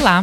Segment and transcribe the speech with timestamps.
[0.00, 0.22] Olá!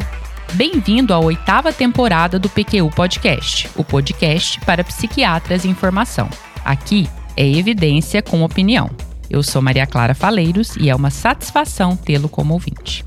[0.54, 6.28] Bem-vindo à oitava temporada do PQU Podcast, o podcast para psiquiatras em formação.
[6.66, 8.90] Aqui é evidência com opinião.
[9.30, 13.06] Eu sou Maria Clara Faleiros e é uma satisfação tê-lo como ouvinte.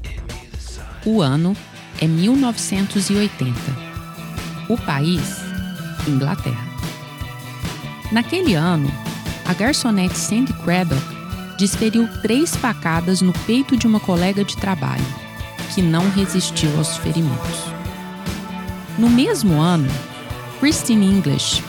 [1.05, 1.57] O ano
[2.01, 3.53] é 1980.
[4.69, 5.41] O país,
[6.07, 6.69] Inglaterra.
[8.13, 8.89] Naquele ano,
[9.45, 11.03] a garçonete Sandy Craddock
[11.59, 15.30] desferiu três facadas no peito de uma colega de trabalho,
[15.75, 17.65] que não resistiu aos ferimentos.
[18.99, 19.89] No mesmo ano,
[20.59, 21.63] Christine English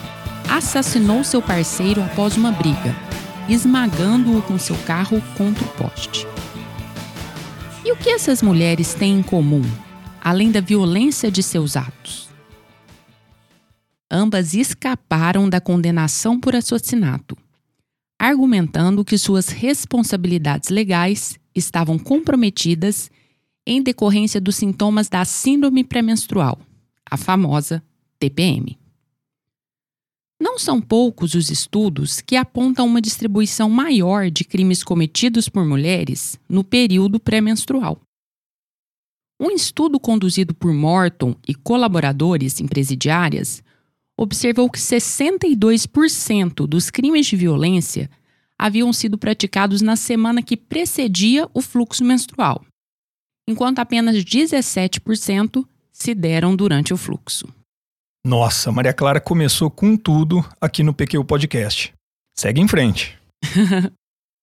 [0.48, 2.94] assassinou seu parceiro após uma briga,
[3.48, 6.26] esmagando-o com seu carro contra o poste.
[7.84, 9.62] E o que essas mulheres têm em comum,
[10.20, 12.28] além da violência de seus atos?
[14.10, 17.36] Ambas escaparam da condenação por assassinato
[18.22, 23.10] argumentando que suas responsabilidades legais estavam comprometidas
[23.66, 26.58] em decorrência dos sintomas da síndrome pré-menstrual,
[27.08, 27.82] a famosa
[28.18, 28.78] TPM.
[30.40, 36.38] Não são poucos os estudos que apontam uma distribuição maior de crimes cometidos por mulheres
[36.48, 38.00] no período pré-menstrual.
[39.40, 43.62] Um estudo conduzido por Morton e colaboradores em presidiárias
[44.16, 48.10] observou que 62% dos crimes de violência
[48.58, 52.64] haviam sido praticados na semana que precedia o fluxo menstrual,
[53.48, 57.46] enquanto apenas 17% se deram durante o fluxo.
[58.24, 61.92] Nossa, Maria Clara começou com tudo aqui no PQ Podcast.
[62.38, 63.18] Segue em frente.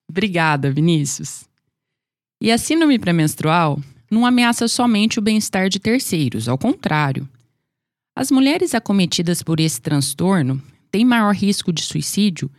[0.08, 1.44] Obrigada, Vinícius.
[2.42, 7.28] E a síndrome pré-menstrual não ameaça somente o bem-estar de terceiros, ao contrário.
[8.16, 10.60] As mulheres acometidas por esse transtorno
[10.90, 12.50] têm maior risco de suicídio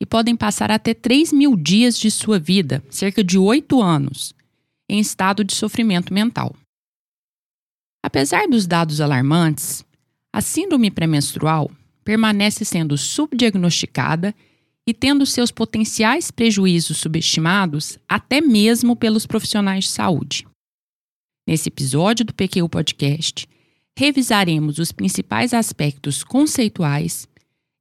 [0.00, 4.34] e podem passar até 3 mil dias de sua vida, cerca de 8 anos,
[4.92, 6.54] em estado de sofrimento mental.
[8.04, 9.82] Apesar dos dados alarmantes,
[10.30, 11.70] a síndrome pré-menstrual
[12.04, 14.34] permanece sendo subdiagnosticada
[14.86, 20.46] e tendo seus potenciais prejuízos subestimados até mesmo pelos profissionais de saúde.
[21.46, 23.48] Nesse episódio do PQ Podcast,
[23.96, 27.26] revisaremos os principais aspectos conceituais,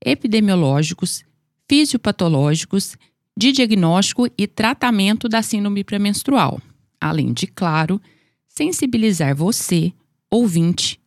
[0.04, 1.26] epidemiológicos,
[1.68, 2.96] fisiopatológicos
[3.36, 6.62] de diagnóstico e tratamento da síndrome pré-menstrual,
[7.02, 8.00] além de, claro,
[8.48, 9.92] sensibilizar você,
[10.30, 11.02] ouvinte,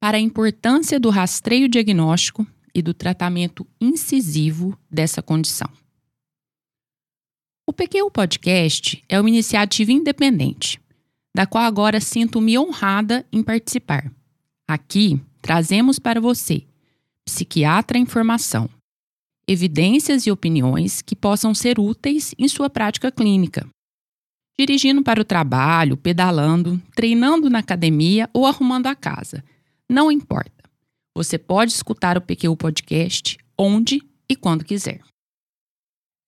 [0.00, 5.70] para a importância do rastreio diagnóstico e do tratamento incisivo dessa condição.
[7.66, 10.80] O PQ Podcast é uma iniciativa independente,
[11.34, 14.12] da qual agora sinto-me honrada em participar
[14.68, 16.62] Aqui trazemos para você,
[17.24, 18.68] psiquiatra em formação,
[19.46, 23.66] evidências e opiniões que possam ser úteis em sua prática clínica.
[24.58, 29.44] Dirigindo para o trabalho, pedalando, treinando na academia ou arrumando a casa.
[29.88, 30.64] Não importa.
[31.16, 35.00] Você pode escutar o PQ Podcast onde e quando quiser.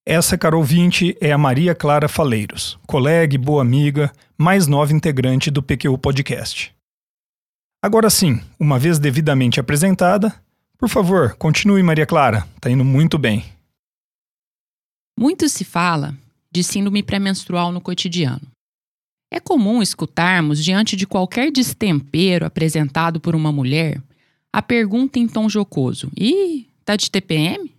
[0.06, 5.50] Essa, caro ouvinte, é a Maria Clara Faleiros, colega e boa amiga, mais nova integrante
[5.50, 6.74] do PQ Podcast.
[7.82, 10.34] Agora sim, uma vez devidamente apresentada,
[10.78, 12.46] por favor, continue, Maria Clara.
[12.56, 13.44] Está indo muito bem.
[15.18, 16.14] Muito se fala
[16.50, 18.50] de síndrome pré-menstrual no cotidiano.
[19.30, 24.02] É comum escutarmos, diante de qualquer destempero apresentado por uma mulher,
[24.52, 27.72] a pergunta em tom jocoso: Ih, tá de TPM?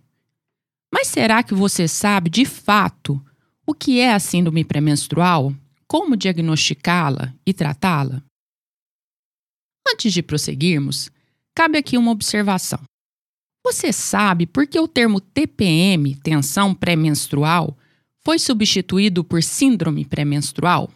[0.92, 3.22] Mas será que você sabe de fato
[3.66, 5.54] o que é a síndrome pré-menstrual,
[5.86, 8.22] como diagnosticá-la e tratá-la?
[9.86, 11.10] Antes de prosseguirmos,
[11.54, 12.80] cabe aqui uma observação.
[13.64, 17.76] Você sabe por que o termo TPM, tensão pré-menstrual,
[18.24, 20.90] foi substituído por síndrome pré-menstrual?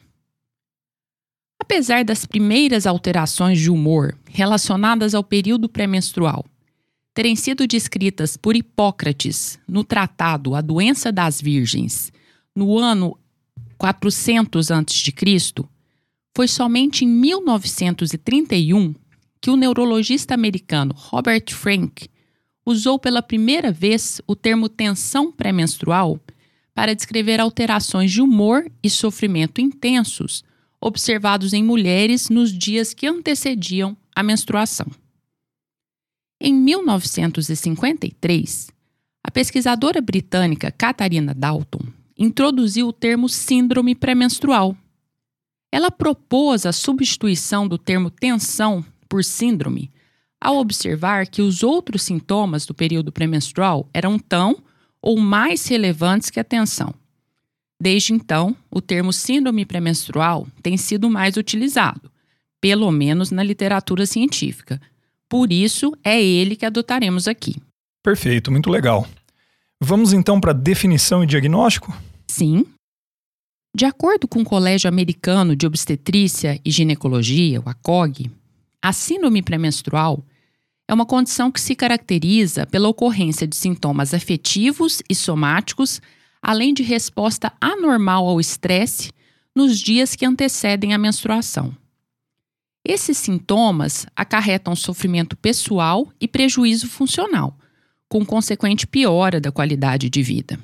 [1.58, 6.44] Apesar das primeiras alterações de humor relacionadas ao período pré-menstrual
[7.12, 12.12] terem sido descritas por Hipócrates no tratado A Doença das Virgens
[12.54, 13.18] no ano
[13.78, 15.14] 400 a.C.,
[16.36, 18.94] foi somente em 1931
[19.40, 22.08] que o neurologista americano Robert Frank
[22.64, 26.20] usou pela primeira vez o termo tensão pré-menstrual
[26.76, 30.44] para descrever alterações de humor e sofrimento intensos
[30.80, 34.86] observados em mulheres nos dias que antecediam a menstruação.
[36.38, 38.70] Em 1953,
[39.24, 41.80] a pesquisadora britânica Katharina Dalton
[42.16, 44.76] introduziu o termo síndrome pré-menstrual
[45.76, 49.92] ela propôs a substituição do termo tensão por síndrome
[50.40, 54.56] ao observar que os outros sintomas do período premenstrual eram tão
[55.06, 56.92] ou mais relevantes que a tensão.
[57.80, 62.10] Desde então, o termo síndrome premenstrual tem sido mais utilizado,
[62.60, 64.80] pelo menos na literatura científica.
[65.28, 67.54] Por isso, é ele que adotaremos aqui.
[68.02, 69.06] Perfeito, muito legal.
[69.80, 71.96] Vamos então para definição e diagnóstico?
[72.26, 72.66] Sim.
[73.72, 78.28] De acordo com o Colégio Americano de Obstetrícia e Ginecologia, o ACOG,
[78.82, 80.24] a síndrome pré-menstrual
[80.88, 86.00] é uma condição que se caracteriza pela ocorrência de sintomas afetivos e somáticos,
[86.40, 89.10] além de resposta anormal ao estresse
[89.54, 91.76] nos dias que antecedem a menstruação.
[92.84, 97.58] Esses sintomas acarretam sofrimento pessoal e prejuízo funcional,
[98.08, 100.60] com consequente piora da qualidade de vida.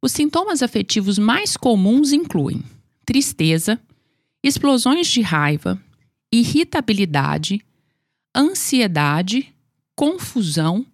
[0.00, 2.62] Os sintomas afetivos mais comuns incluem
[3.04, 3.78] tristeza,
[4.42, 5.78] explosões de raiva,
[6.32, 7.60] irritabilidade,
[8.34, 9.54] ansiedade,
[9.96, 10.84] confusão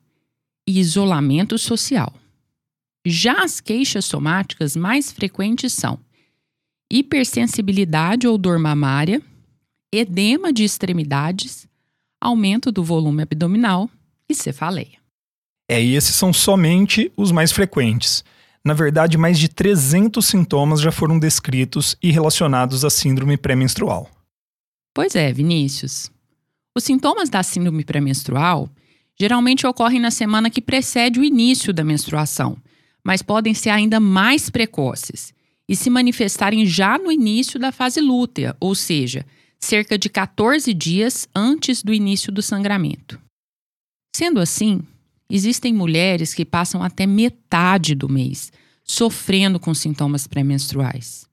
[0.67, 2.13] e isolamento social.
[3.05, 5.99] Já as queixas somáticas mais frequentes são
[6.91, 9.23] hipersensibilidade ou dor mamária,
[9.93, 11.67] edema de extremidades,
[12.21, 13.89] aumento do volume abdominal
[14.29, 14.99] e cefaleia.
[15.69, 18.25] É, e esses são somente os mais frequentes.
[18.65, 24.11] Na verdade, mais de 300 sintomas já foram descritos e relacionados à síndrome pré-menstrual.
[24.93, 26.11] Pois é, Vinícius.
[26.77, 28.71] Os sintomas da síndrome pré-menstrual
[29.19, 32.57] geralmente ocorrem na semana que precede o início da menstruação,
[33.05, 35.35] mas podem ser ainda mais precoces
[35.69, 39.27] e se manifestarem já no início da fase lútea, ou seja,
[39.59, 43.21] cerca de 14 dias antes do início do sangramento.
[44.17, 44.81] Sendo assim,
[45.29, 48.53] existem mulheres que passam até metade do mês
[48.83, 51.30] sofrendo com sintomas pré-menstruais.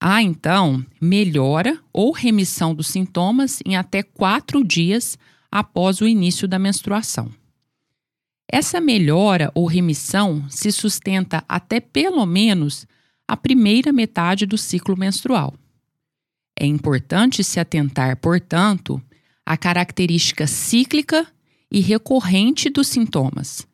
[0.00, 5.18] Há, então, melhora ou remissão dos sintomas em até quatro dias
[5.50, 7.30] após o início da menstruação.
[8.48, 12.86] Essa melhora ou remissão se sustenta até pelo menos
[13.26, 15.54] a primeira metade do ciclo menstrual.
[16.58, 19.02] É importante se atentar, portanto,
[19.44, 21.26] à característica cíclica
[21.70, 23.66] e recorrente dos sintomas.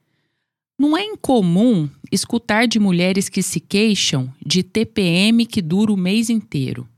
[0.83, 6.29] Não é incomum escutar de mulheres que se queixam de TPM que dura o mês
[6.29, 6.89] inteiro.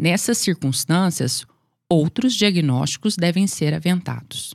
[0.00, 1.44] Nessas circunstâncias,
[1.90, 4.54] outros diagnósticos devem ser aventados.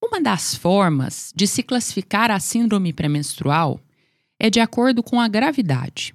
[0.00, 3.80] Uma das formas de se classificar a síndrome pré-menstrual
[4.38, 6.14] é de acordo com a gravidade.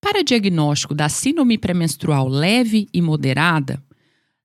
[0.00, 3.84] Para diagnóstico da síndrome pré-menstrual leve e moderada,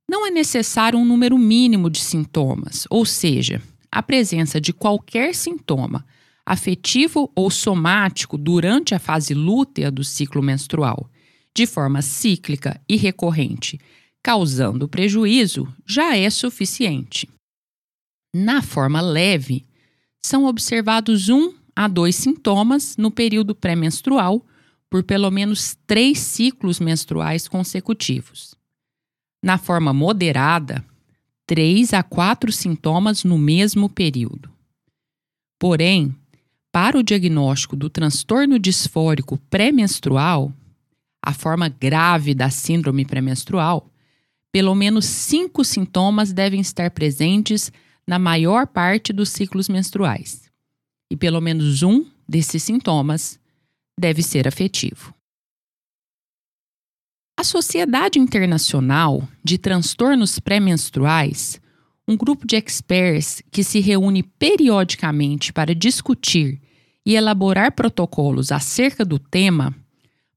[0.10, 6.05] não é necessário um número mínimo de sintomas, ou seja, a presença de qualquer sintoma
[6.45, 11.09] afetivo ou somático durante a fase lútea do ciclo menstrual,
[11.55, 13.79] de forma cíclica e recorrente,
[14.23, 17.29] causando prejuízo, já é suficiente.
[18.33, 19.65] Na forma leve,
[20.21, 24.45] são observados um a dois sintomas no período pré-menstrual
[24.89, 28.53] por pelo menos três ciclos menstruais consecutivos.
[29.43, 30.85] Na forma moderada,
[31.45, 34.49] três a quatro sintomas no mesmo período.
[35.59, 36.15] Porém,
[36.71, 40.53] para o diagnóstico do transtorno disfórico pré-menstrual,
[41.21, 43.89] a forma grave da síndrome pré-menstrual,
[44.51, 47.71] pelo menos cinco sintomas devem estar presentes
[48.07, 50.50] na maior parte dos ciclos menstruais
[51.12, 53.38] e pelo menos um desses sintomas
[54.00, 55.13] deve ser afetivo.
[57.41, 61.60] A Sociedade Internacional de Transtornos Pré-Menstruais,
[62.07, 66.62] um grupo de experts que se reúne periodicamente para discutir
[67.03, 69.74] e elaborar protocolos acerca do tema,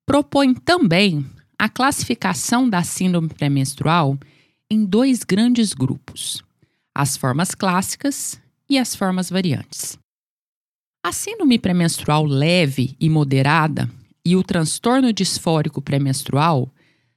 [0.06, 1.26] propõe também
[1.58, 4.18] a classificação da síndrome pré-menstrual
[4.70, 6.42] em dois grandes grupos:
[6.94, 9.98] as formas clássicas e as formas variantes.
[11.04, 13.90] A síndrome pré-menstrual leve e moderada
[14.24, 16.72] e o transtorno disfórico pré-menstrual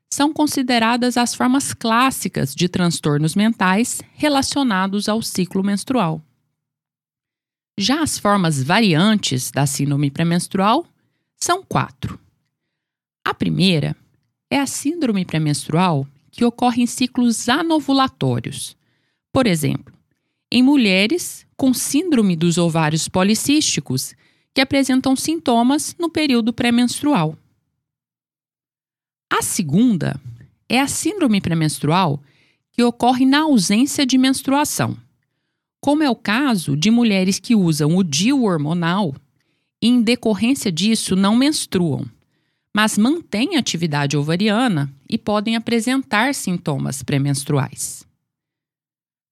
[0.09, 6.21] são consideradas as formas clássicas de transtornos mentais relacionados ao ciclo menstrual.
[7.77, 10.87] Já as formas variantes da síndrome pré-menstrual
[11.35, 12.19] são quatro.
[13.23, 13.95] A primeira
[14.49, 18.75] é a síndrome pré-menstrual que ocorre em ciclos anovulatórios.
[19.31, 19.93] Por exemplo,
[20.51, 24.15] em mulheres com síndrome dos ovários policísticos
[24.53, 27.37] que apresentam sintomas no período pré-menstrual.
[29.29, 30.19] A segunda
[30.69, 32.21] é a síndrome pré-menstrual
[32.71, 34.97] que ocorre na ausência de menstruação,
[35.81, 39.15] como é o caso de mulheres que usam o DIU hormonal
[39.81, 42.05] e, em decorrência disso, não menstruam,
[42.73, 48.05] mas mantêm atividade ovariana e podem apresentar sintomas pré-menstruais.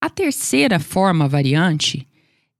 [0.00, 2.06] A terceira forma variante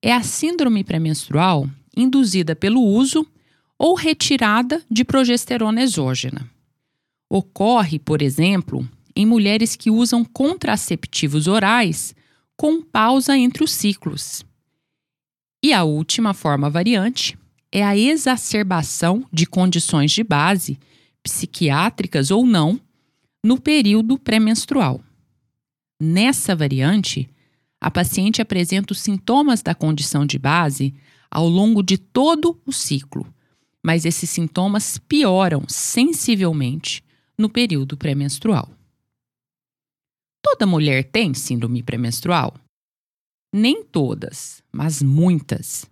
[0.03, 3.27] é a síndrome pré-menstrual induzida pelo uso
[3.79, 6.56] ou retirada de progesterona exógena.
[7.29, 12.15] Ocorre, por exemplo, em mulheres que usam contraceptivos orais
[12.57, 14.45] com pausa entre os ciclos.
[15.63, 17.37] E a última forma variante
[17.73, 20.79] é a exacerbação de condições de base,
[21.23, 22.81] psiquiátricas ou não,
[23.45, 25.01] no período pré-menstrual.
[26.01, 27.29] Nessa variante,
[27.81, 30.95] a paciente apresenta os sintomas da condição de base
[31.31, 33.27] ao longo de todo o ciclo,
[33.83, 37.03] mas esses sintomas pioram sensivelmente
[37.39, 38.71] no período pré-menstrual.
[40.43, 42.55] Toda mulher tem síndrome pré-menstrual?
[43.53, 45.87] Nem todas, mas muitas.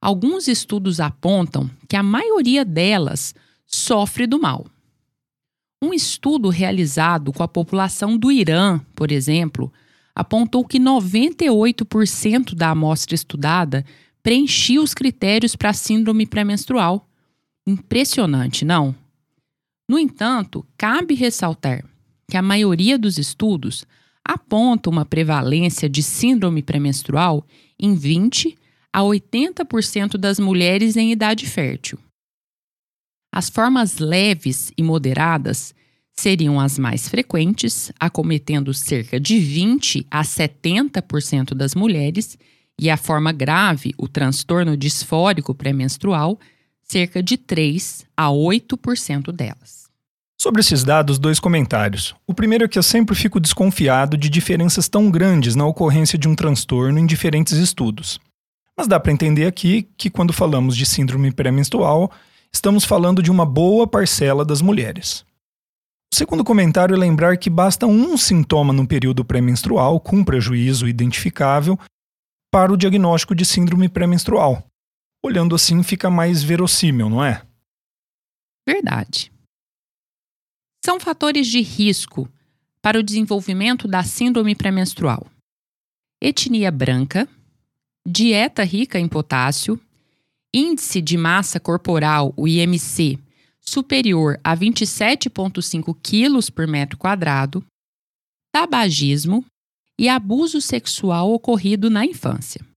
[0.00, 3.34] Alguns estudos apontam que a maioria delas
[3.66, 4.66] sofre do mal.
[5.82, 9.72] Um estudo realizado com a população do Irã, por exemplo,
[10.14, 13.84] apontou que 98% da amostra estudada
[14.22, 17.08] preenchia os critérios para síndrome pré-menstrual.
[17.66, 18.94] Impressionante, não?
[19.88, 21.84] No entanto, cabe ressaltar
[22.30, 23.86] que a maioria dos estudos
[24.22, 27.46] aponta uma prevalência de síndrome pré-menstrual
[27.80, 28.56] em 20
[28.92, 31.98] a 80% das mulheres em idade fértil.
[33.32, 35.74] As formas leves e moderadas
[36.18, 42.36] seriam as mais frequentes, acometendo cerca de 20 a 70% das mulheres,
[42.80, 46.38] e a forma grave, o transtorno disfórico pré-menstrual,
[46.90, 49.88] cerca de 3 a 8% delas.
[50.40, 52.14] Sobre esses dados, dois comentários.
[52.26, 56.28] O primeiro é que eu sempre fico desconfiado de diferenças tão grandes na ocorrência de
[56.28, 58.20] um transtorno em diferentes estudos.
[58.76, 62.12] Mas dá para entender aqui que quando falamos de síndrome pré-menstrual,
[62.52, 65.24] estamos falando de uma boa parcela das mulheres.
[66.12, 71.76] O segundo comentário é lembrar que basta um sintoma no período pré-menstrual com prejuízo identificável
[72.50, 74.64] para o diagnóstico de síndrome pré-menstrual,
[75.22, 77.44] Olhando assim, fica mais verossímil, não é?
[78.66, 79.32] Verdade.
[80.84, 82.30] São fatores de risco
[82.80, 85.26] para o desenvolvimento da síndrome pré-menstrual:
[86.22, 87.28] etnia branca,
[88.06, 89.80] dieta rica em potássio,
[90.54, 93.18] índice de massa corporal, o IMC,
[93.60, 97.64] superior a 27,5 kg por metro quadrado,
[98.52, 99.44] tabagismo
[99.98, 102.67] e abuso sexual ocorrido na infância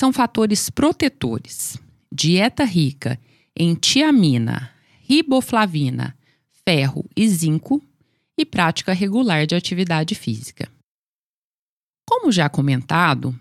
[0.00, 1.76] são fatores protetores.
[2.10, 3.20] Dieta rica
[3.54, 4.70] em tiamina,
[5.02, 6.16] riboflavina,
[6.64, 7.82] ferro e zinco
[8.38, 10.72] e prática regular de atividade física.
[12.08, 13.38] Como já comentado,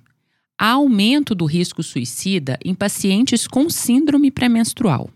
[0.59, 5.09] há aumento do risco suicida em pacientes com síndrome pré-menstrual.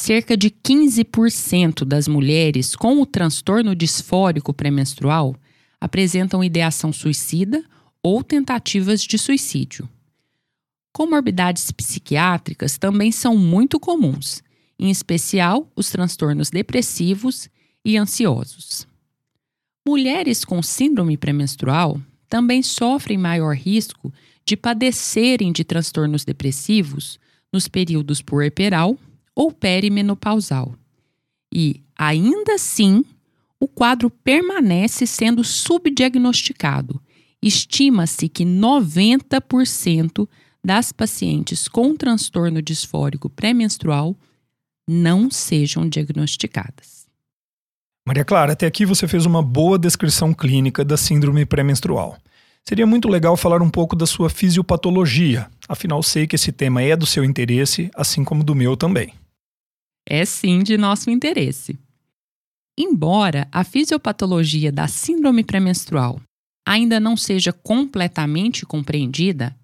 [0.00, 5.36] Cerca de 15% das mulheres com o transtorno disfórico pré-menstrual
[5.80, 7.64] apresentam ideação suicida
[8.02, 9.88] ou tentativas de suicídio.
[10.96, 14.42] Comorbidades psiquiátricas também são muito comuns,
[14.78, 17.50] em especial os transtornos depressivos
[17.84, 18.88] e ansiosos.
[19.86, 22.00] Mulheres com síndrome pré-menstrual
[22.30, 24.10] também sofrem maior risco
[24.42, 27.18] de padecerem de transtornos depressivos
[27.52, 28.98] nos períodos puerperal
[29.34, 30.74] ou perimenopausal.
[31.52, 33.04] E, ainda assim,
[33.60, 36.98] o quadro permanece sendo subdiagnosticado.
[37.42, 40.26] Estima-se que 90%
[40.66, 44.16] das pacientes com transtorno disfórico pré-menstrual
[44.88, 47.06] não sejam diagnosticadas.
[48.04, 52.18] Maria Clara, até aqui você fez uma boa descrição clínica da síndrome pré-menstrual.
[52.64, 56.96] Seria muito legal falar um pouco da sua fisiopatologia, afinal sei que esse tema é
[56.96, 59.14] do seu interesse, assim como do meu também.
[60.04, 61.78] É sim de nosso interesse.
[62.76, 66.20] Embora a fisiopatologia da síndrome pré-menstrual
[66.66, 69.56] ainda não seja completamente compreendida,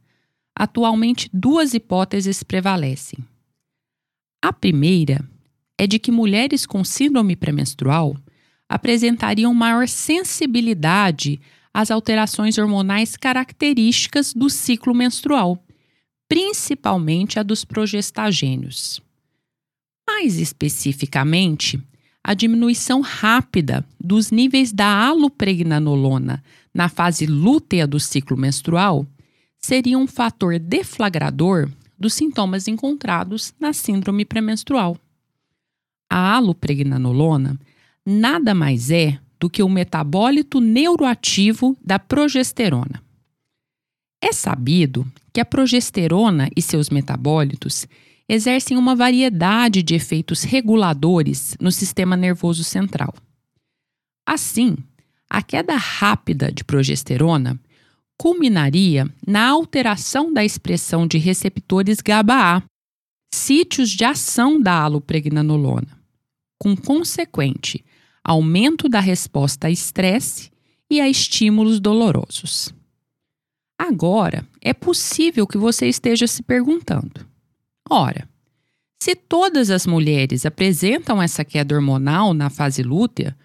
[0.55, 3.19] atualmente duas hipóteses prevalecem.
[4.43, 5.25] A primeira
[5.79, 8.17] é de que mulheres com síndrome pré-menstrual
[8.69, 11.41] apresentariam maior sensibilidade
[11.73, 15.63] às alterações hormonais características do ciclo menstrual,
[16.29, 19.01] principalmente a dos progestagênios.
[20.07, 21.81] Mais especificamente,
[22.23, 26.43] a diminuição rápida dos níveis da alopregnanolona
[26.73, 29.07] na fase lútea do ciclo menstrual
[29.65, 34.99] seria um fator deflagrador dos sintomas encontrados na síndrome pré-menstrual.
[36.11, 37.59] A alopregnanolona
[38.05, 43.03] nada mais é do que o metabólito neuroativo da progesterona.
[44.21, 47.87] É sabido que a progesterona e seus metabólitos
[48.29, 53.15] exercem uma variedade de efeitos reguladores no sistema nervoso central.
[54.27, 54.77] Assim,
[55.29, 57.59] a queda rápida de progesterona
[58.23, 62.63] culminaria na alteração da expressão de receptores GABA-A,
[63.35, 65.99] sítios de ação da alopregnanolona,
[66.57, 67.85] com consequente
[68.23, 70.53] aumento da resposta a estresse
[70.89, 72.73] e a estímulos dolorosos.
[73.77, 77.27] Agora, é possível que você esteja se perguntando:
[77.91, 78.29] ora,
[79.03, 83.37] se todas as mulheres apresentam essa queda hormonal na fase lútea,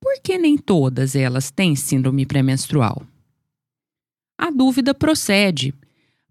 [0.00, 3.06] por que nem todas elas têm síndrome pré-menstrual?
[4.38, 5.74] A dúvida procede,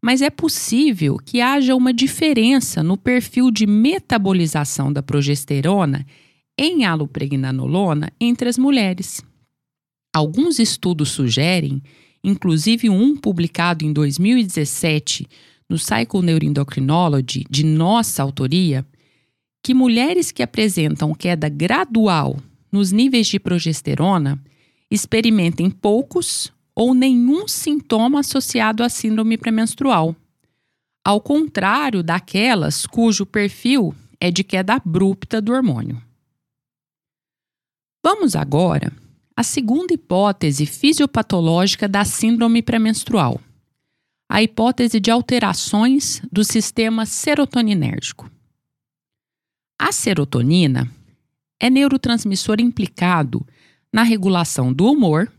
[0.01, 6.05] mas é possível que haja uma diferença no perfil de metabolização da progesterona
[6.57, 9.21] em alopregnanolona entre as mulheres.
[10.13, 11.81] Alguns estudos sugerem,
[12.23, 15.27] inclusive um publicado em 2017
[15.69, 18.85] no Psychoneuroendocrinology, de nossa autoria,
[19.63, 22.37] que mulheres que apresentam queda gradual
[22.71, 24.39] nos níveis de progesterona
[24.91, 30.15] experimentem poucos ou nenhum sintoma associado à síndrome premenstrual,
[31.03, 36.01] ao contrário daquelas cujo perfil é de queda abrupta do hormônio.
[38.03, 38.91] Vamos agora
[39.35, 43.39] à segunda hipótese fisiopatológica da síndrome premenstrual
[44.27, 48.29] a hipótese de alterações do sistema serotoninérgico.
[49.79, 50.89] A serotonina
[51.59, 53.45] é neurotransmissor implicado
[53.93, 55.31] na regulação do humor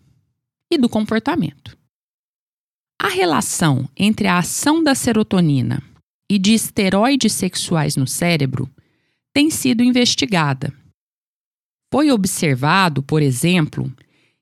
[0.70, 1.76] e do comportamento.
[3.00, 5.82] A relação entre a ação da serotonina
[6.30, 8.70] e de esteroides sexuais no cérebro
[9.32, 10.72] tem sido investigada.
[11.92, 13.92] Foi observado, por exemplo,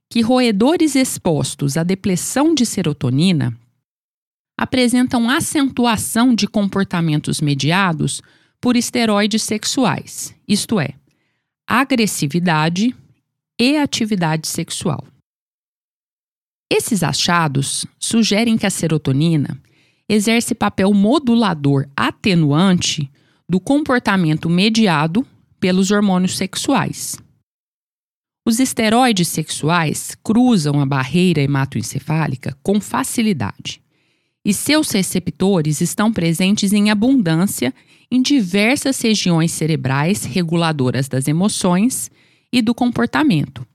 [0.09, 3.53] que roedores expostos à depressão de serotonina
[4.57, 8.23] apresentam acentuação de comportamentos mediados
[8.61, 10.95] por esteroides sexuais, isto é,
[11.67, 12.95] agressividade
[13.59, 15.05] e atividade sexual.
[16.71, 19.61] Esses achados sugerem que a serotonina
[20.09, 23.11] exerce papel modulador atenuante
[23.49, 25.27] do comportamento mediado
[25.61, 27.17] pelos hormônios sexuais.
[28.47, 33.83] Os esteroides sexuais cruzam a barreira hematoencefálica com facilidade
[34.45, 37.73] e seus receptores estão presentes em abundância
[38.11, 42.11] em diversas regiões cerebrais reguladoras das emoções
[42.53, 43.67] e do comportamento,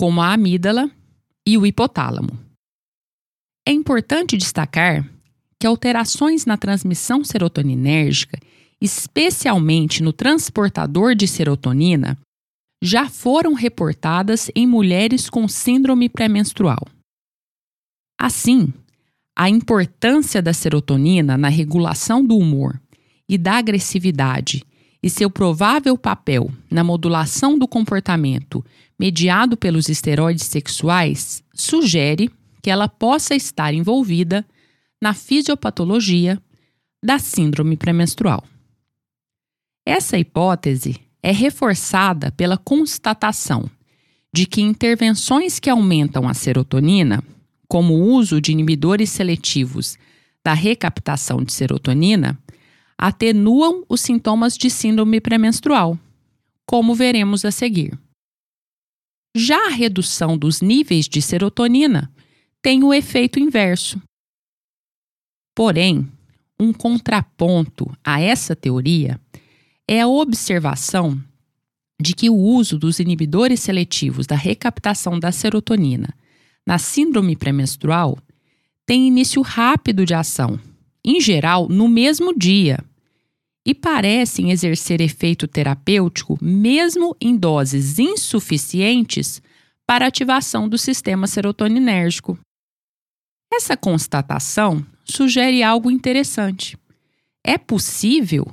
[0.00, 0.90] como a amígdala
[1.46, 2.38] e o hipotálamo.
[3.66, 5.08] É importante destacar
[5.58, 8.38] que alterações na transmissão serotoninérgica,
[8.80, 12.18] especialmente no transportador de serotonina,
[12.82, 16.86] já foram reportadas em mulheres com síndrome pré-menstrual.
[18.18, 18.72] Assim,
[19.36, 22.80] a importância da serotonina na regulação do humor
[23.28, 24.64] e da agressividade
[25.06, 28.64] e seu provável papel na modulação do comportamento
[28.98, 32.28] mediado pelos esteroides sexuais sugere
[32.60, 34.44] que ela possa estar envolvida
[35.00, 36.42] na fisiopatologia
[37.00, 38.42] da síndrome pré-menstrual.
[39.86, 43.70] Essa hipótese é reforçada pela constatação
[44.34, 47.22] de que intervenções que aumentam a serotonina
[47.68, 49.96] como o uso de inibidores seletivos
[50.44, 52.36] da recaptação de serotonina,
[52.98, 55.98] atenuam os sintomas de síndrome pré-menstrual,
[56.66, 57.98] como veremos a seguir.
[59.36, 62.10] Já a redução dos níveis de serotonina
[62.62, 64.00] tem o efeito inverso.
[65.54, 66.10] Porém,
[66.58, 69.20] um contraponto a essa teoria
[69.86, 71.22] é a observação
[72.00, 76.14] de que o uso dos inibidores seletivos da recaptação da serotonina
[76.66, 78.18] na síndrome pré-menstrual
[78.84, 80.58] tem início rápido de ação,
[81.06, 82.84] em geral no mesmo dia,
[83.64, 89.40] e parecem exercer efeito terapêutico mesmo em doses insuficientes
[89.86, 92.38] para ativação do sistema serotoninérgico.
[93.52, 96.76] Essa constatação sugere algo interessante.
[97.42, 98.46] É possível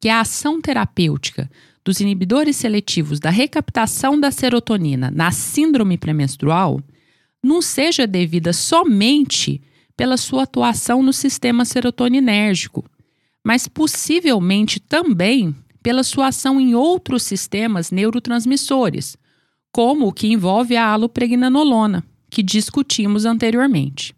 [0.00, 1.50] que a ação terapêutica
[1.84, 6.80] dos inibidores seletivos da recaptação da serotonina na síndrome pré-menstrual
[7.42, 9.62] não seja devida somente
[9.98, 12.84] pela sua atuação no sistema serotoninérgico,
[13.44, 19.16] mas possivelmente também pela sua ação em outros sistemas neurotransmissores,
[19.72, 24.14] como o que envolve a alopregnanolona, que discutimos anteriormente.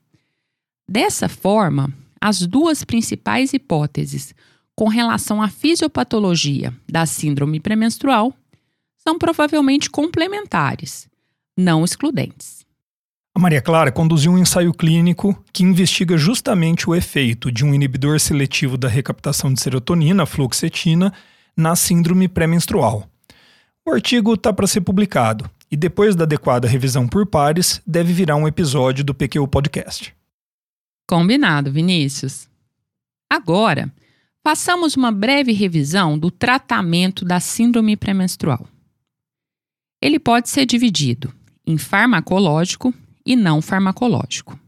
[0.86, 1.90] Dessa forma,
[2.20, 4.34] as duas principais hipóteses
[4.76, 8.34] com relação à fisiopatologia da síndrome premenstrual
[8.98, 11.08] são provavelmente complementares,
[11.56, 12.59] não excludentes.
[13.34, 18.18] A Maria Clara conduziu um ensaio clínico que investiga justamente o efeito de um inibidor
[18.18, 21.12] seletivo da recaptação de serotonina, fluoxetina,
[21.56, 23.08] na síndrome pré-menstrual.
[23.86, 28.34] O artigo está para ser publicado e, depois da adequada revisão por pares, deve virar
[28.34, 30.14] um episódio do PQ Podcast.
[31.08, 32.48] Combinado, Vinícius.
[33.30, 33.92] Agora,
[34.42, 38.66] façamos uma breve revisão do tratamento da síndrome pré-menstrual.
[40.02, 41.32] Ele pode ser dividido
[41.64, 42.92] em farmacológico
[43.30, 44.58] e não farmacológico.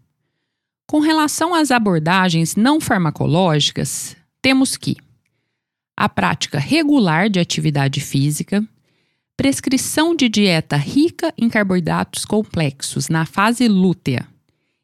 [0.86, 4.96] Com relação às abordagens não farmacológicas, temos que
[5.96, 8.64] a prática regular de atividade física,
[9.36, 14.28] prescrição de dieta rica em carboidratos complexos na fase lútea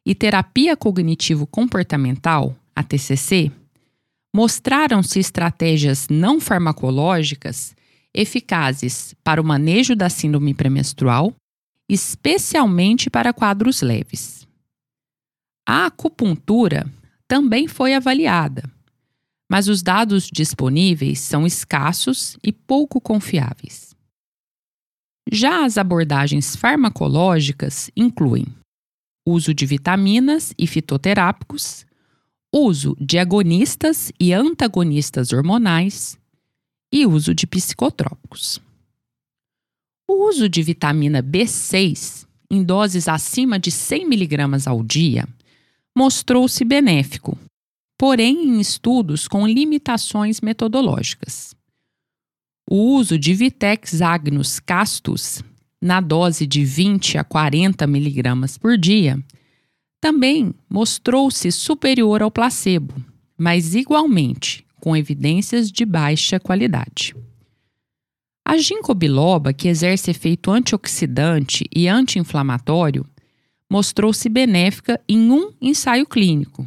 [0.04, 3.52] e terapia cognitivo-comportamental, a TCC,
[4.34, 7.76] mostraram-se estratégias não farmacológicas
[8.12, 11.32] eficazes para o manejo da síndrome premenstrual,
[11.88, 14.46] especialmente para quadros leves.
[15.66, 16.86] A acupuntura
[17.26, 18.70] também foi avaliada,
[19.50, 23.94] mas os dados disponíveis são escassos e pouco confiáveis.
[25.30, 28.46] Já as abordagens farmacológicas incluem
[29.26, 31.84] uso de vitaminas e fitoterápicos,
[32.52, 36.18] uso de agonistas e antagonistas hormonais
[36.90, 38.58] e uso de psicotrópicos.
[40.10, 45.28] O uso de vitamina B6 em doses acima de 100 mg ao dia
[45.94, 47.38] mostrou-se benéfico,
[47.98, 51.54] porém em estudos com limitações metodológicas.
[52.70, 55.42] O uso de Vitex agnus castus
[55.80, 59.22] na dose de 20 a 40 miligramas por dia
[60.00, 62.94] também mostrou-se superior ao placebo,
[63.36, 67.14] mas igualmente com evidências de baixa qualidade.
[68.50, 73.06] A ginkgo biloba, que exerce efeito antioxidante e anti-inflamatório,
[73.70, 76.66] mostrou-se benéfica em um ensaio clínico.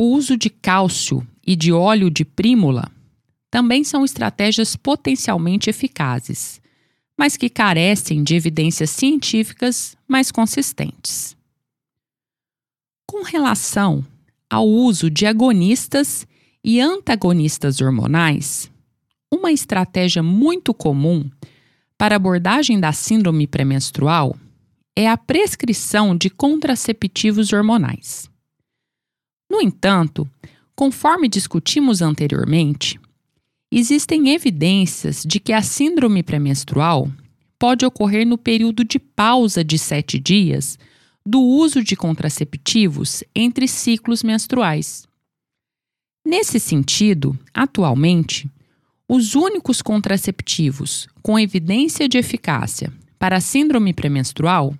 [0.00, 2.92] O uso de cálcio e de óleo de prímula
[3.50, 6.62] também são estratégias potencialmente eficazes,
[7.18, 11.36] mas que carecem de evidências científicas mais consistentes.
[13.04, 14.06] Com relação
[14.48, 16.24] ao uso de agonistas
[16.62, 18.69] e antagonistas hormonais,
[19.32, 21.30] uma estratégia muito comum
[21.96, 24.36] para abordagem da síndrome pré-menstrual
[24.96, 28.28] é a prescrição de contraceptivos hormonais.
[29.50, 30.28] No entanto,
[30.74, 32.98] conforme discutimos anteriormente,
[33.70, 37.10] existem evidências de que a síndrome pré-menstrual
[37.58, 40.78] pode ocorrer no período de pausa de sete dias
[41.24, 45.06] do uso de contraceptivos entre ciclos menstruais.
[46.26, 48.50] Nesse sentido, atualmente,
[49.12, 54.72] os únicos contraceptivos com evidência de eficácia para a síndrome premenstrual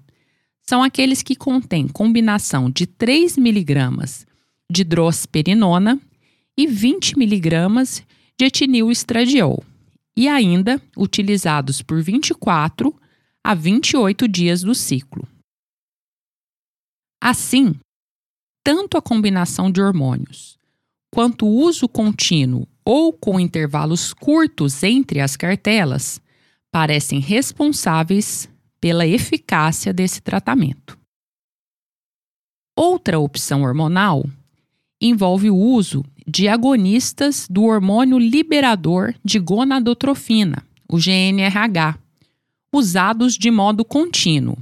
[0.63, 4.25] são aqueles que contêm combinação de 3 mg
[4.71, 6.01] de drosperinona
[6.57, 8.05] e 20 mg
[8.39, 9.65] de etinilestradiol,
[10.17, 12.95] e ainda utilizados por 24
[13.43, 15.27] a 28 dias do ciclo.
[17.21, 17.75] Assim,
[18.63, 20.57] tanto a combinação de hormônios
[21.13, 26.21] quanto o uso contínuo ou com intervalos curtos entre as cartelas
[26.73, 28.49] parecem responsáveis
[28.81, 30.99] pela eficácia desse tratamento.
[32.77, 34.25] Outra opção hormonal
[35.01, 41.97] envolve o uso de agonistas do hormônio liberador de gonadotrofina, o GNRH,
[42.73, 44.57] usados de modo contínuo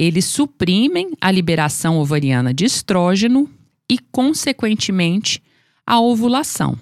[0.00, 3.50] eles suprimem a liberação ovariana de estrógeno
[3.86, 5.42] e, consequentemente,
[5.84, 6.78] a ovulação,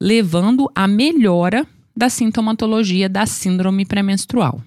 [0.00, 4.62] levando à melhora da sintomatologia da síndrome pré-menstrual.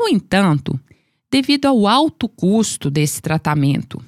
[0.00, 0.78] No entanto,
[1.30, 4.02] devido ao alto custo desse tratamento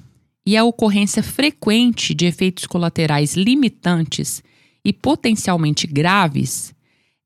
[0.45, 4.43] e à ocorrência frequente de efeitos colaterais limitantes
[4.83, 6.73] e potencialmente graves,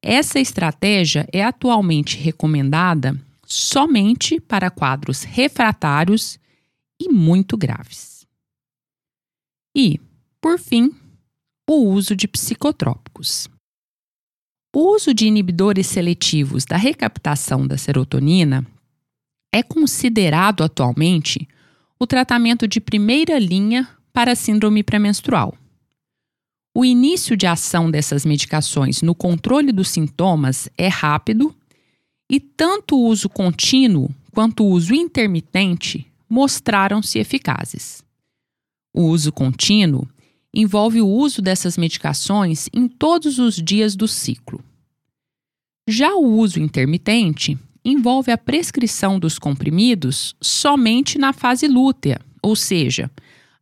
[0.01, 6.37] essa estratégia é atualmente recomendada somente para quadros refratários
[6.99, 8.27] e muito graves.
[9.75, 9.99] E,
[10.41, 10.91] por fim,
[11.67, 13.49] o uso de psicotrópicos.
[14.75, 18.65] O uso de inibidores seletivos da recaptação da serotonina
[19.53, 21.47] é considerado atualmente
[21.97, 25.57] o tratamento de primeira linha para a síndrome pré-menstrual.
[26.75, 31.55] O início de ação dessas medicações no controle dos sintomas é rápido
[32.29, 38.03] e tanto o uso contínuo quanto o uso intermitente mostraram-se eficazes.
[38.93, 40.07] O uso contínuo
[40.55, 44.63] envolve o uso dessas medicações em todos os dias do ciclo.
[45.87, 53.11] Já o uso intermitente envolve a prescrição dos comprimidos somente na fase lútea, ou seja,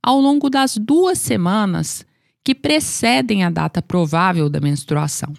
[0.01, 2.05] ao longo das duas semanas
[2.43, 5.33] que precedem a data provável da menstruação.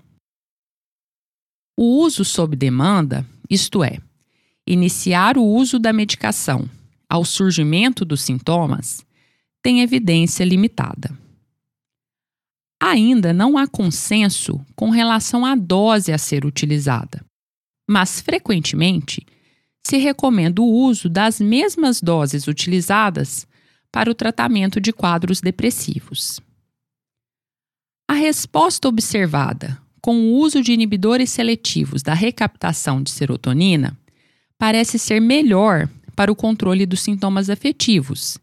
[1.77, 3.99] O uso sob demanda, isto é,
[4.67, 6.69] iniciar o uso da medicação
[7.09, 9.05] ao surgimento dos sintomas,
[9.63, 11.24] tem evidência limitada.
[12.87, 17.25] Ainda não há consenso com relação à dose a ser utilizada,
[17.89, 19.25] mas frequentemente
[19.87, 23.47] se recomenda o uso das mesmas doses utilizadas
[23.91, 26.43] para o tratamento de quadros depressivos.
[28.07, 33.99] A resposta observada com o uso de inibidores seletivos da recaptação de serotonina
[34.59, 38.39] parece ser melhor para o controle dos sintomas afetivos,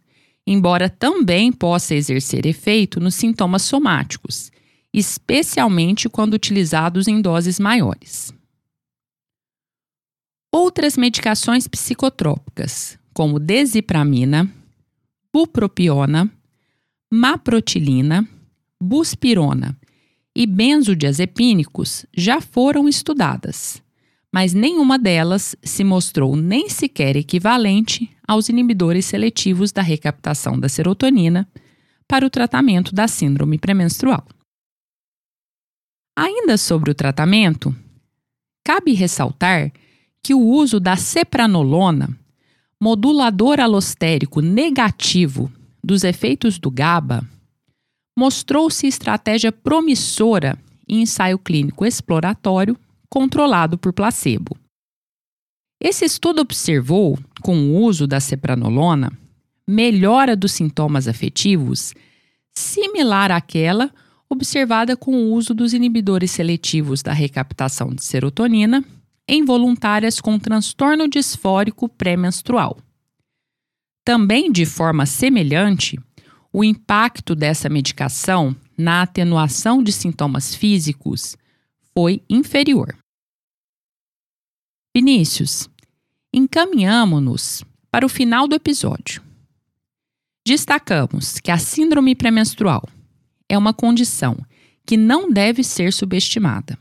[0.46, 4.52] embora também possa exercer efeito nos sintomas somáticos,
[4.94, 8.34] especialmente quando utilizados em doses maiores.
[10.52, 14.52] Outras medicações psicotrópicas, como desipramina,
[15.34, 16.30] bupropiona,
[17.12, 18.28] maprotilina,
[18.82, 19.78] buspirona
[20.36, 23.82] e benzodiazepínicos, já foram estudadas,
[24.34, 31.48] mas nenhuma delas se mostrou nem sequer equivalente aos inibidores seletivos da recaptação da serotonina
[32.08, 34.26] para o tratamento da síndrome premenstrual.
[36.18, 37.76] Ainda sobre o tratamento,
[38.66, 39.72] cabe ressaltar
[40.24, 42.18] que o uso da sepranolona,
[42.80, 45.52] modulador alostérico negativo
[45.84, 47.28] dos efeitos do GABA,
[48.18, 52.78] mostrou-se estratégia promissora em ensaio clínico exploratório
[53.12, 54.58] controlado por placebo.
[55.84, 59.12] Esse estudo observou, com o uso da sepranolona,
[59.68, 61.94] melhora dos sintomas afetivos
[62.54, 63.92] similar àquela
[64.30, 68.84] observada com o uso dos inibidores seletivos da recaptação de serotonina
[69.28, 72.78] em voluntárias com transtorno disfórico pré-menstrual.
[74.06, 76.00] Também de forma semelhante,
[76.54, 81.36] o impacto dessa medicação na atenuação de sintomas físicos
[81.94, 82.98] foi inferior.
[84.96, 85.70] Vinícius,
[86.34, 89.22] encaminhamos-nos para o final do episódio.
[90.46, 92.84] Destacamos que a síndrome pré-menstrual
[93.48, 94.38] é uma condição
[94.86, 96.78] que não deve ser subestimada.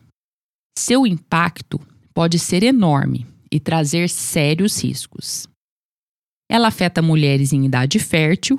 [0.78, 1.78] Seu impacto
[2.14, 5.48] pode ser enorme e trazer sérios riscos.
[6.48, 8.58] Ela afeta mulheres em idade fértil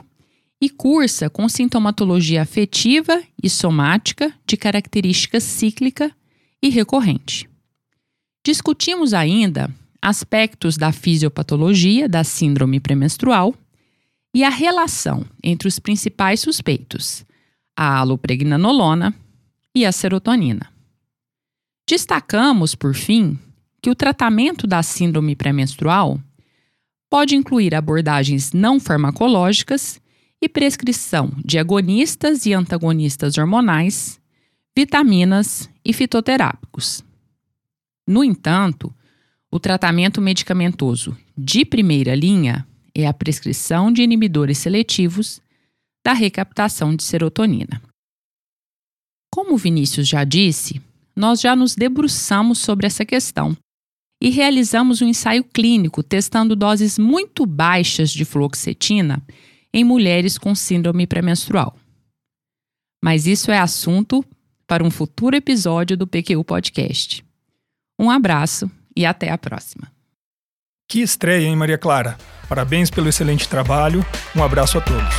[0.61, 6.15] e cursa com sintomatologia afetiva e somática de característica cíclica
[6.61, 7.49] e recorrente.
[8.43, 9.69] Discutimos ainda
[10.01, 13.53] aspectos da fisiopatologia da síndrome premenstrual
[14.33, 17.25] e a relação entre os principais suspeitos,
[17.75, 19.13] a alopregnanolona
[19.75, 20.71] e a serotonina.
[21.87, 23.37] Destacamos, por fim,
[23.81, 26.19] que o tratamento da síndrome pré-menstrual
[27.09, 29.99] pode incluir abordagens não farmacológicas
[30.41, 34.19] e prescrição de agonistas e antagonistas hormonais,
[34.75, 37.03] vitaminas e fitoterápicos.
[38.07, 38.93] No entanto,
[39.49, 45.41] o tratamento medicamentoso de primeira linha é a prescrição de inibidores seletivos
[46.03, 47.81] da recaptação de serotonina.
[49.33, 50.81] Como Vinícius já disse,
[51.15, 53.55] nós já nos debruçamos sobre essa questão
[54.21, 59.25] e realizamos um ensaio clínico testando doses muito baixas de fluoxetina
[59.73, 61.75] em mulheres com síndrome pré-menstrual.
[63.03, 64.23] Mas isso é assunto
[64.71, 67.25] para um futuro episódio do PQU Podcast.
[67.99, 69.91] Um abraço e até a próxima.
[70.87, 72.17] Que estreia, hein, Maria Clara?
[72.47, 74.05] Parabéns pelo excelente trabalho.
[74.33, 75.13] Um abraço a todos.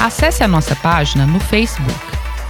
[0.00, 2.15] Acesse a nossa página no Facebook